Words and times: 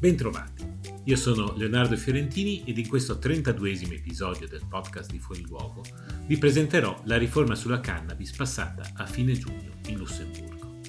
Bentrovati, 0.00 0.66
io 1.04 1.16
sono 1.16 1.54
Leonardo 1.58 1.94
Fiorentini 1.94 2.64
ed 2.64 2.78
in 2.78 2.88
questo 2.88 3.18
32esimo 3.22 3.92
episodio 3.92 4.48
del 4.48 4.62
podcast 4.66 5.10
di 5.10 5.18
Fuori 5.18 5.42
Luogo 5.42 5.84
vi 6.26 6.38
presenterò 6.38 7.02
la 7.04 7.18
riforma 7.18 7.54
sulla 7.54 7.80
cannabis 7.80 8.32
passata 8.32 8.92
a 8.94 9.04
fine 9.04 9.34
giugno 9.34 9.72
in 9.88 9.98
Lussemburgo. 9.98 10.80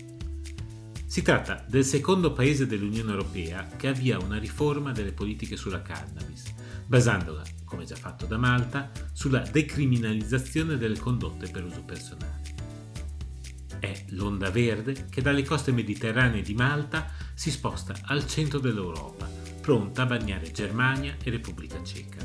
Si 1.06 1.22
tratta 1.24 1.66
del 1.68 1.84
secondo 1.84 2.32
paese 2.32 2.66
dell'Unione 2.68 3.12
Europea 3.12 3.68
che 3.76 3.90
avvia 3.90 4.18
una 4.18 4.40
riforma 4.40 4.94
delle 4.94 5.12
politiche 5.12 5.58
sulla 5.58 5.82
cannabis, 5.82 6.46
basandola, 6.86 7.44
come 7.66 7.84
già 7.84 7.98
fatto 7.98 8.26
da 8.26 8.38
Malta, 8.38 8.92
sulla 9.12 9.40
decriminalizzazione 9.40 10.78
delle 10.78 10.98
condotte 10.98 11.50
per 11.50 11.66
uso 11.66 11.84
personale. 11.84 12.40
È 13.78 14.06
l'onda 14.12 14.50
verde 14.52 15.08
che 15.10 15.22
dalle 15.22 15.44
coste 15.44 15.74
mediterranee 15.74 16.44
di 16.44 16.54
Malta 16.54 17.21
si 17.42 17.50
sposta 17.50 17.96
al 18.04 18.28
centro 18.28 18.60
dell'Europa, 18.60 19.28
pronta 19.62 20.04
a 20.04 20.06
bagnare 20.06 20.52
Germania 20.52 21.18
e 21.24 21.32
Repubblica 21.32 21.84
Ceca. 21.84 22.24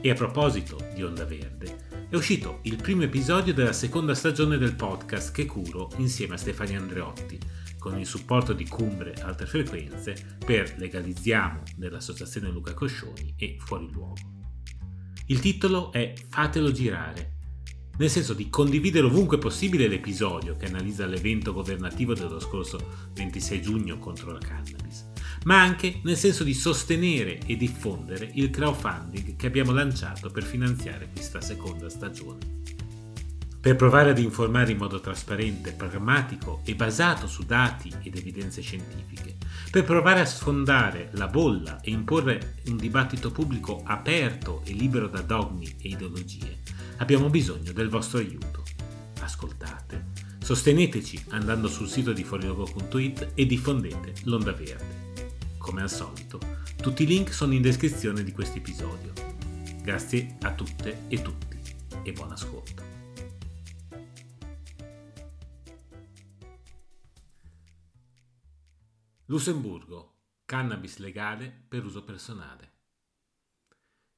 E 0.00 0.10
a 0.10 0.14
proposito 0.14 0.84
di 0.92 1.04
Onda 1.04 1.24
Verde, 1.24 2.08
è 2.08 2.16
uscito 2.16 2.58
il 2.62 2.74
primo 2.74 3.04
episodio 3.04 3.54
della 3.54 3.72
seconda 3.72 4.16
stagione 4.16 4.58
del 4.58 4.74
podcast 4.74 5.30
che 5.30 5.46
curo 5.46 5.92
insieme 5.98 6.34
a 6.34 6.38
Stefania 6.38 6.80
Andreotti, 6.80 7.38
con 7.78 7.96
il 7.96 8.04
supporto 8.04 8.52
di 8.52 8.66
Cumbre 8.66 9.14
Altre 9.22 9.46
Frequenze 9.46 10.38
per 10.44 10.74
Legalizziamo 10.78 11.62
dell'Associazione 11.76 12.50
Luca 12.50 12.74
Coscioni 12.74 13.32
e 13.36 13.58
Fuori 13.60 13.88
Luogo. 13.92 14.16
Il 15.26 15.38
titolo 15.38 15.92
è 15.92 16.14
Fatelo 16.30 16.72
girare 16.72 17.41
nel 17.98 18.10
senso 18.10 18.34
di 18.34 18.48
condividere 18.48 19.06
ovunque 19.06 19.38
possibile 19.38 19.88
l'episodio 19.88 20.56
che 20.56 20.66
analizza 20.66 21.06
l'evento 21.06 21.52
governativo 21.52 22.14
dello 22.14 22.40
scorso 22.40 23.10
26 23.14 23.62
giugno 23.62 23.98
contro 23.98 24.32
la 24.32 24.38
cannabis, 24.38 25.06
ma 25.44 25.60
anche 25.60 26.00
nel 26.04 26.16
senso 26.16 26.44
di 26.44 26.54
sostenere 26.54 27.38
e 27.46 27.56
diffondere 27.56 28.30
il 28.34 28.50
crowdfunding 28.50 29.36
che 29.36 29.46
abbiamo 29.46 29.72
lanciato 29.72 30.30
per 30.30 30.44
finanziare 30.44 31.10
questa 31.12 31.40
seconda 31.40 31.88
stagione. 31.88 32.60
Per 33.62 33.76
provare 33.76 34.10
ad 34.10 34.18
informare 34.18 34.72
in 34.72 34.78
modo 34.78 35.00
trasparente, 35.00 35.72
pragmatico 35.72 36.60
e 36.64 36.74
basato 36.74 37.26
su 37.26 37.44
dati 37.44 37.90
ed 38.02 38.16
evidenze 38.16 38.60
scientifiche, 38.60 39.36
per 39.70 39.84
provare 39.84 40.20
a 40.20 40.26
sfondare 40.26 41.08
la 41.12 41.28
bolla 41.28 41.80
e 41.80 41.90
imporre 41.90 42.56
un 42.66 42.76
dibattito 42.76 43.30
pubblico 43.30 43.80
aperto 43.84 44.60
e 44.66 44.72
libero 44.72 45.06
da 45.06 45.22
dogmi 45.22 45.76
e 45.80 45.88
ideologie, 45.88 46.60
Abbiamo 47.02 47.28
bisogno 47.30 47.72
del 47.72 47.88
vostro 47.88 48.18
aiuto. 48.18 48.62
Ascoltate, 49.22 50.10
sosteneteci 50.38 51.24
andando 51.30 51.66
sul 51.66 51.88
sito 51.88 52.12
di 52.12 52.22
fuorilogo.it 52.22 53.32
e 53.34 53.44
diffondete 53.44 54.12
l'onda 54.24 54.52
verde. 54.52 55.10
Come 55.58 55.82
al 55.82 55.90
solito, 55.90 56.38
tutti 56.80 57.02
i 57.02 57.06
link 57.06 57.34
sono 57.34 57.54
in 57.54 57.62
descrizione 57.62 58.22
di 58.22 58.30
questo 58.30 58.58
episodio. 58.58 59.12
Grazie 59.82 60.36
a 60.42 60.52
tutte 60.52 61.02
e 61.08 61.22
tutti 61.22 61.58
e 62.04 62.12
buon 62.12 62.30
ascolto. 62.30 63.01
Lussemburgo, 69.26 70.16
cannabis 70.44 70.96
legale 70.96 71.48
per 71.68 71.84
uso 71.84 72.02
personale. 72.02 72.72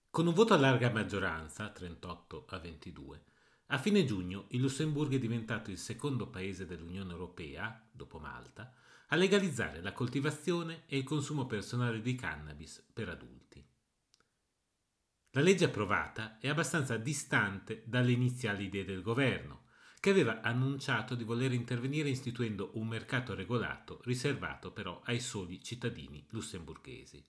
Con 0.09 0.27
un 0.27 0.33
voto 0.33 0.55
a 0.55 0.59
larga 0.59 0.91
maggioranza, 0.91 1.69
38 1.69 2.47
a 2.49 2.59
22, 2.59 3.25
a 3.67 3.79
fine 3.79 4.07
giugno 4.07 4.47
il 4.51 4.63
Lussemburgo 4.63 5.17
è 5.17 5.19
diventato 5.19 5.71
il 5.71 5.77
secondo 5.77 6.29
paese 6.29 6.65
dell'Unione 6.65 7.13
Europea, 7.13 7.87
dopo 7.93 8.19
Malta, 8.19 8.73
a 9.09 9.17
legalizzare 9.17 9.83
la 9.83 9.93
coltivazione 9.93 10.85
e 10.87 10.97
il 10.97 11.05
consumo 11.05 11.45
personale 11.45 12.01
di 12.01 12.15
cannabis 12.15 12.83
per 12.91 13.11
adulti. 13.11 13.63
La 15.33 15.43
legge 15.43 15.67
approvata 15.67 16.39
è 16.39 16.49
abbastanza 16.49 16.97
distante 16.97 17.83
dalle 17.85 18.13
iniziali 18.13 18.65
idee 18.65 18.87
del 18.87 19.03
governo, 19.03 19.64
che 20.05 20.11
aveva 20.11 20.43
annunciato 20.43 21.15
di 21.15 21.25
voler 21.25 21.55
intervenire 21.55 22.11
istituendo 22.11 22.73
un 22.75 22.89
mercato 22.89 23.35
regolato 23.35 24.03
riservato 24.03 24.71
però 24.71 25.01
ai 25.07 25.19
soli 25.19 25.63
cittadini 25.63 26.27
lussemburghesi. 26.29 27.25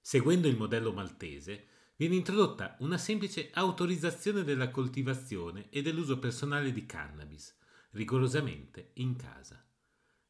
Seguendo 0.00 0.48
il 0.48 0.56
modello 0.56 0.92
maltese, 0.92 1.66
viene 1.94 2.16
introdotta 2.16 2.74
una 2.80 2.98
semplice 2.98 3.50
autorizzazione 3.52 4.42
della 4.42 4.72
coltivazione 4.72 5.68
e 5.70 5.82
dell'uso 5.82 6.18
personale 6.18 6.72
di 6.72 6.84
cannabis, 6.84 7.56
rigorosamente 7.90 8.90
in 8.94 9.14
casa. 9.14 9.64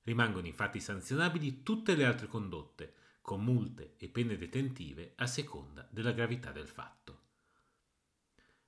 Rimangono 0.02 0.48
infatti 0.48 0.80
sanzionabili 0.80 1.62
tutte 1.62 1.94
le 1.94 2.04
altre 2.04 2.26
condotte, 2.26 2.94
con 3.22 3.42
multe 3.42 3.94
e 3.96 4.10
pene 4.10 4.36
detentive 4.36 5.14
a 5.16 5.26
seconda 5.26 5.88
della 5.90 6.12
gravità 6.12 6.52
del 6.52 6.68
fatto. 6.68 7.09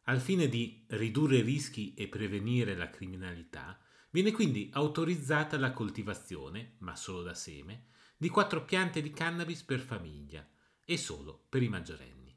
Al 0.04 0.20
fine 0.20 0.48
di 0.48 0.84
ridurre 0.88 1.38
i 1.38 1.42
rischi 1.42 1.94
e 1.94 2.08
prevenire 2.08 2.74
la 2.74 2.90
criminalità, 2.90 3.78
viene 4.10 4.32
quindi 4.32 4.68
autorizzata 4.72 5.56
la 5.58 5.72
coltivazione, 5.72 6.74
ma 6.78 6.96
solo 6.96 7.22
da 7.22 7.34
seme, 7.34 7.86
di 8.16 8.28
quattro 8.28 8.64
piante 8.64 9.00
di 9.00 9.10
cannabis 9.10 9.62
per 9.62 9.80
famiglia, 9.80 10.46
e 10.84 10.96
solo 10.96 11.46
per 11.48 11.62
i 11.62 11.68
maggiorenni. 11.68 12.36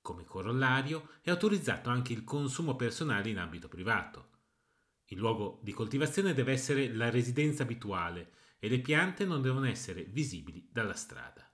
Come 0.00 0.24
corollario 0.24 1.10
è 1.20 1.30
autorizzato 1.30 1.90
anche 1.90 2.12
il 2.12 2.24
consumo 2.24 2.74
personale 2.74 3.30
in 3.30 3.38
ambito 3.38 3.68
privato. 3.68 4.30
Il 5.06 5.18
luogo 5.18 5.60
di 5.62 5.72
coltivazione 5.72 6.34
deve 6.34 6.52
essere 6.52 6.92
la 6.92 7.10
residenza 7.10 7.62
abituale 7.62 8.32
e 8.58 8.68
le 8.68 8.80
piante 8.80 9.24
non 9.24 9.42
devono 9.42 9.66
essere 9.66 10.04
visibili 10.04 10.68
dalla 10.72 10.94
strada. 10.94 11.48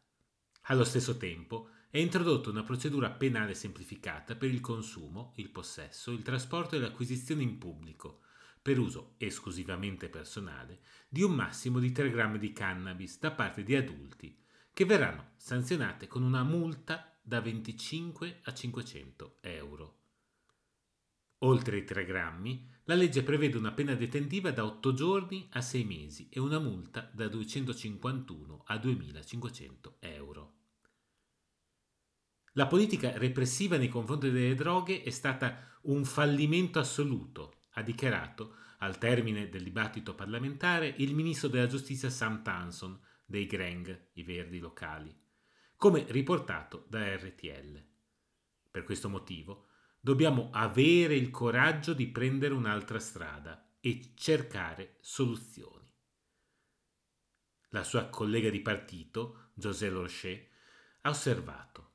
Allo 0.63 0.85
stesso 0.85 1.17
tempo 1.17 1.71
è 1.91 1.97
introdotta 1.97 2.51
una 2.51 2.65
procedura 2.65 3.11
penale 3.11 3.55
semplificata 3.55 4.37
per 4.37 4.51
il 4.51 4.61
consumo, 4.61 5.33
il 5.37 5.49
possesso, 5.49 6.11
il 6.11 6.21
trasporto 6.21 6.77
e 6.77 6.81
l'acquisizione 6.81 7.43
in 7.43 7.57
pubblico, 7.57 8.21
per 8.61 8.79
uso 8.79 9.15
esclusivamente 9.17 10.11
personale, 10.11 10.81
di 11.09 11.23
un 11.23 11.33
massimo 11.33 11.79
di 11.79 11.91
3 11.91 12.11
grammi 12.11 12.39
di 12.39 12.53
cannabis 12.53 13.19
da 13.19 13.31
parte 13.31 13.63
di 13.63 13.75
adulti 13.75 14.39
che 14.71 14.85
verranno 14.85 15.31
sanzionate 15.37 16.07
con 16.07 16.23
una 16.23 16.43
multa 16.43 17.19
da 17.23 17.41
25 17.41 18.41
a 18.45 18.53
500 18.53 19.39
euro. 19.41 19.97
Oltre 21.43 21.79
i 21.79 21.85
3 21.85 22.05
grammi, 22.05 22.69
la 22.85 22.95
legge 22.95 23.23
prevede 23.23 23.57
una 23.57 23.73
pena 23.73 23.95
detentiva 23.95 24.51
da 24.51 24.67
8 24.67 24.93
giorni 24.93 25.49
a 25.53 25.63
6 25.63 25.85
mesi 25.85 26.29
e 26.29 26.39
una 26.39 26.59
multa 26.59 27.11
da 27.15 27.29
251 27.29 28.65
a 28.67 28.77
2500 28.77 29.97
euro. 30.01 30.58
La 32.59 32.67
politica 32.67 33.17
repressiva 33.17 33.77
nei 33.77 33.87
confronti 33.87 34.33
delle 34.33 34.57
droghe 34.57 35.05
è 35.05 35.11
stata 35.11 35.79
un 35.83 36.05
fallimento 36.05 36.81
assoluto, 36.81 37.67
ha 37.75 37.83
dichiarato, 37.83 38.57
al 38.79 38.99
termine 38.99 39.49
del 39.49 39.63
dibattito 39.63 40.17
parlamentare, 40.17 40.93
il 40.97 41.15
ministro 41.15 41.47
della 41.47 41.69
giustizia 41.69 42.11
Sam 42.11 42.43
Tanson, 42.43 43.01
dei 43.25 43.47
Greng, 43.47 44.09
i 44.15 44.25
verdi 44.25 44.59
locali, 44.59 45.17
come 45.77 46.05
riportato 46.09 46.85
da 46.89 47.15
RTL. 47.15 47.81
Per 48.73 48.83
questo 48.83 49.09
motivo 49.09 49.69
dobbiamo 50.01 50.51
avere 50.51 51.15
il 51.15 51.31
coraggio 51.31 51.93
di 51.93 52.09
prendere 52.09 52.55
un'altra 52.55 52.99
strada 52.99 53.71
e 53.79 54.15
cercare 54.17 54.97
soluzioni. 54.99 55.89
La 57.69 57.85
sua 57.85 58.09
collega 58.09 58.51
di 58.51 58.63
partito, 58.63 59.51
José 59.55 59.89
Lorcher, 59.91 60.49
ha 61.03 61.11
osservato 61.11 61.88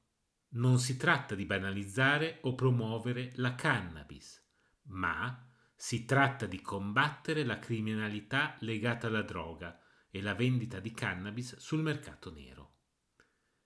non 0.53 0.79
si 0.79 0.97
tratta 0.97 1.35
di 1.35 1.45
banalizzare 1.45 2.39
o 2.41 2.53
promuovere 2.55 3.31
la 3.35 3.55
cannabis, 3.55 4.41
ma 4.87 5.47
si 5.75 6.05
tratta 6.05 6.45
di 6.45 6.61
combattere 6.61 7.43
la 7.43 7.59
criminalità 7.59 8.55
legata 8.59 9.07
alla 9.07 9.23
droga 9.23 9.79
e 10.09 10.21
la 10.21 10.35
vendita 10.35 10.79
di 10.79 10.91
cannabis 10.91 11.57
sul 11.57 11.81
mercato 11.81 12.31
nero. 12.31 12.75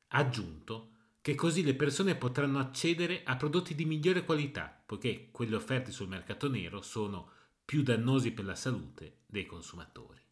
Aggiunto 0.07 0.94
che 1.22 1.36
così 1.36 1.62
le 1.63 1.75
persone 1.75 2.16
potranno 2.16 2.60
accedere 2.60 3.24
a 3.24 3.36
prodotti 3.36 3.75
di 3.75 3.84
migliore 3.84 4.24
qualità, 4.24 4.81
poiché 4.86 5.30
quelli 5.30 5.56
offerti 5.56 5.92
sul 5.92 6.07
mercato 6.07 6.50
nero 6.50 6.81
sono 6.81 7.31
più 7.66 7.84
dannosi 7.84 8.31
per 8.31 8.45
la 8.45 8.56
salute 8.56 9.24
dei 9.25 9.45
consumatori. 9.45 10.26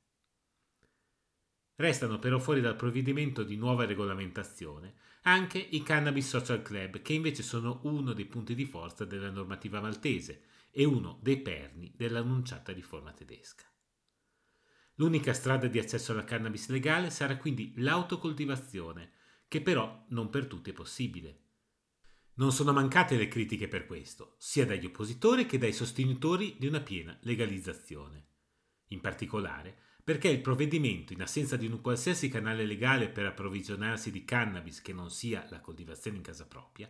Restano 1.76 2.20
però 2.20 2.40
fuori 2.40 2.62
dal 2.62 2.76
provvedimento 2.76 3.44
di 3.44 3.58
nuova 3.58 3.86
regolamentazione 3.86 4.96
anche 5.24 5.58
i 5.58 5.82
Cannabis 5.82 6.28
Social 6.28 6.62
Club, 6.62 7.02
che 7.02 7.14
invece 7.14 7.42
sono 7.42 7.80
uno 7.84 8.14
dei 8.14 8.26
punti 8.26 8.54
di 8.54 8.66
forza 8.66 9.06
della 9.06 9.32
normativa 9.32 9.82
maltese 9.82 10.44
e 10.72 10.86
uno 10.86 11.20
dei 11.22 11.42
perni 11.42 11.92
dell'annunciata 11.96 12.72
riforma 12.72 13.12
tedesca. 13.12 13.66
L'unica 14.96 15.34
strada 15.34 15.68
di 15.68 15.80
accesso 15.80 16.12
alla 16.12 16.24
cannabis 16.24 16.70
legale 16.70 17.10
sarà 17.10 17.38
quindi 17.38 17.74
l'autocoltivazione, 17.78 19.12
che 19.48 19.62
però 19.62 20.06
non 20.10 20.30
per 20.30 20.46
tutti 20.46 20.70
è 20.70 20.74
possibile. 20.74 21.42
Non 22.36 22.52
sono 22.52 22.72
mancate 22.72 23.18
le 23.18 23.28
critiche 23.28 23.68
per 23.68 23.86
questo, 23.88 24.36
sia 24.38 24.66
dagli 24.66 24.86
oppositori 24.86 25.46
che 25.46 25.58
dai 25.58 25.74
sostenitori 25.74 26.56
di 26.60 26.68
una 26.68 26.82
piena 26.82 27.18
legalizzazione. 27.22 28.28
In 28.90 29.02
particolare, 29.02 29.78
perché 30.06 30.28
il 30.28 30.40
provvedimento, 30.40 31.14
in 31.14 31.24
assenza 31.24 31.58
di 31.58 31.66
un 31.66 31.82
qualsiasi 31.82 32.30
canale 32.30 32.64
legale 32.64 33.10
per 33.10 33.26
approvvigionarsi 33.26 34.12
di 34.12 34.24
cannabis 34.24 34.80
che 34.84 34.94
non 34.94 35.10
sia 35.10 35.48
la 35.50 35.60
coltivazione 35.60 36.18
in 36.18 36.22
casa 36.22 36.46
propria, 36.46 36.88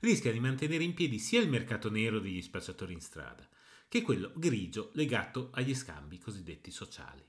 rischia 0.00 0.30
di 0.30 0.38
mantenere 0.38 0.84
in 0.84 0.92
piedi 0.92 1.18
sia 1.18 1.40
il 1.40 1.48
mercato 1.48 1.88
nero 1.90 2.20
degli 2.20 2.42
spacciatori 2.42 2.92
in 2.92 3.00
strada, 3.00 3.48
che 3.88 4.02
quello 4.02 4.32
grigio 4.36 4.90
legato 4.92 5.48
agli 5.54 5.74
scambi 5.74 6.18
cosiddetti 6.18 6.70
sociali. 6.70 7.26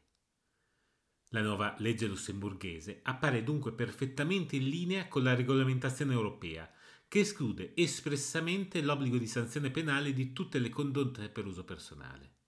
La 1.29 1.41
nuova 1.41 1.73
legge 1.77 2.07
lussemburghese 2.07 2.99
appare 3.03 3.41
dunque 3.41 3.71
perfettamente 3.71 4.57
in 4.57 4.67
linea 4.67 5.07
con 5.07 5.23
la 5.23 5.35
regolamentazione 5.35 6.11
europea, 6.11 6.69
che 7.07 7.21
esclude 7.21 7.71
espressamente 7.75 8.81
l'obbligo 8.81 9.17
di 9.17 9.27
sanzione 9.27 9.71
penale 9.71 10.11
di 10.11 10.33
tutte 10.33 10.59
le 10.59 10.69
condotte 10.69 11.29
per 11.29 11.45
uso 11.45 11.63
personale. 11.63 12.38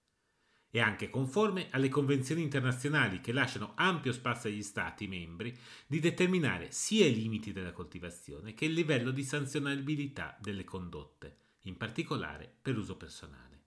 È 0.71 0.79
anche 0.79 1.09
conforme 1.09 1.68
alle 1.71 1.89
convenzioni 1.89 2.41
internazionali 2.41 3.19
che 3.19 3.33
lasciano 3.33 3.73
ampio 3.75 4.13
spazio 4.13 4.50
agli 4.50 4.63
Stati 4.63 5.06
membri 5.06 5.53
di 5.85 6.00
determinare 6.00 6.71
sia 6.71 7.06
i 7.06 7.13
limiti 7.13 7.51
della 7.51 7.73
coltivazione 7.73 8.53
che 8.53 8.63
il 8.63 8.71
livello 8.71 9.12
di 9.12 9.25
sanzionabilità 9.25 10.38
delle 10.39 10.63
condotte, 10.63 11.35
in 11.63 11.75
particolare 11.75 12.50
per 12.62 12.77
uso 12.77 12.95
personale. 12.95 13.63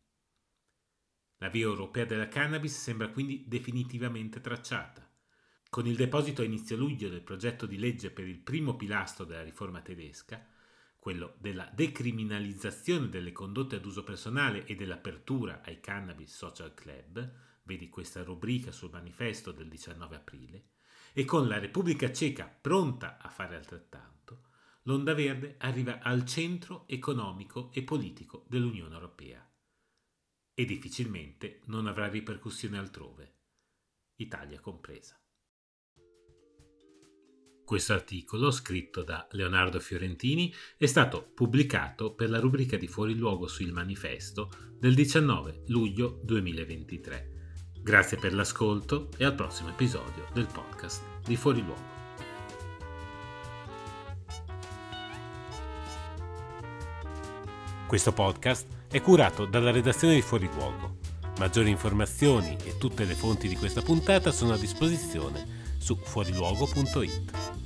La 1.38 1.50
via 1.50 1.66
europea 1.66 2.06
della 2.06 2.28
cannabis 2.28 2.74
sembra 2.74 3.10
quindi 3.10 3.44
definitivamente 3.46 4.40
tracciata. 4.40 5.06
Con 5.68 5.86
il 5.86 5.96
deposito 5.96 6.40
a 6.40 6.46
inizio 6.46 6.74
luglio 6.74 7.10
del 7.10 7.20
progetto 7.20 7.66
di 7.66 7.76
legge 7.76 8.12
per 8.12 8.26
il 8.26 8.38
primo 8.38 8.76
pilastro 8.76 9.26
della 9.26 9.42
riforma 9.42 9.82
tedesca, 9.82 10.42
quello 11.04 11.34
della 11.38 11.70
decriminalizzazione 11.70 13.10
delle 13.10 13.30
condotte 13.30 13.76
ad 13.76 13.84
uso 13.84 14.02
personale 14.04 14.64
e 14.64 14.74
dell'apertura 14.74 15.60
ai 15.62 15.78
cannabis 15.78 16.34
social 16.34 16.72
club, 16.72 17.30
vedi 17.64 17.90
questa 17.90 18.22
rubrica 18.22 18.72
sul 18.72 18.88
manifesto 18.90 19.52
del 19.52 19.68
19 19.68 20.16
aprile, 20.16 20.68
e 21.12 21.26
con 21.26 21.46
la 21.46 21.58
Repubblica 21.58 22.10
Ceca 22.10 22.46
pronta 22.46 23.18
a 23.18 23.28
fare 23.28 23.54
altrettanto, 23.54 24.44
l'onda 24.84 25.12
verde 25.12 25.56
arriva 25.58 26.00
al 26.00 26.24
centro 26.24 26.88
economico 26.88 27.70
e 27.74 27.82
politico 27.82 28.46
dell'Unione 28.48 28.94
Europea 28.94 29.46
e 30.54 30.64
difficilmente 30.64 31.60
non 31.66 31.86
avrà 31.86 32.08
ripercussioni 32.08 32.78
altrove, 32.78 33.40
Italia 34.14 34.58
compresa. 34.58 35.22
Questo 37.64 37.94
articolo, 37.94 38.50
scritto 38.50 39.02
da 39.02 39.26
Leonardo 39.30 39.80
Fiorentini, 39.80 40.52
è 40.76 40.84
stato 40.84 41.30
pubblicato 41.34 42.12
per 42.12 42.28
la 42.28 42.38
rubrica 42.38 42.76
di 42.76 42.86
Fuori 42.86 43.14
Luogo 43.14 43.46
su 43.46 43.62
Il 43.62 43.72
Manifesto 43.72 44.50
del 44.78 44.92
19 44.94 45.62
luglio 45.68 46.20
2023. 46.24 47.30
Grazie 47.80 48.18
per 48.18 48.34
l'ascolto 48.34 49.08
e 49.16 49.24
al 49.24 49.34
prossimo 49.34 49.70
episodio 49.70 50.26
del 50.34 50.46
podcast 50.52 51.02
di 51.24 51.36
Fuori 51.36 51.62
Luogo. 51.62 51.92
Questo 57.86 58.12
podcast 58.12 58.66
è 58.90 59.00
curato 59.00 59.46
dalla 59.46 59.70
redazione 59.70 60.16
di 60.16 60.22
Fuori 60.22 60.50
Luogo. 60.52 60.98
Maggiori 61.38 61.70
informazioni 61.70 62.58
e 62.62 62.76
tutte 62.76 63.04
le 63.04 63.14
fonti 63.14 63.48
di 63.48 63.56
questa 63.56 63.80
puntata 63.80 64.30
sono 64.32 64.52
a 64.52 64.58
disposizione 64.58 65.63
su 65.84 65.96
fuoriluogo.it. 65.96 67.63